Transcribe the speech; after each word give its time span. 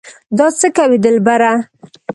دا 0.37 0.47
څه 0.59 0.67
کوې 0.77 0.97
دلبره 1.05 1.51